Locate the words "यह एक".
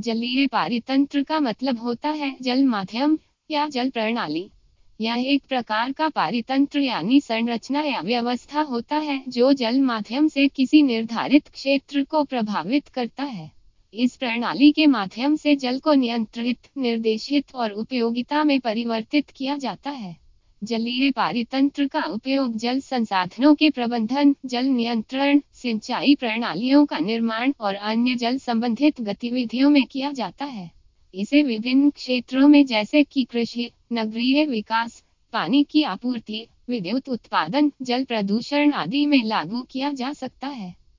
5.00-5.42